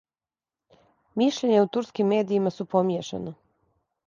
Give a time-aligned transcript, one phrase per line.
[1.23, 3.37] Мишљења у турским медијима су помијешана.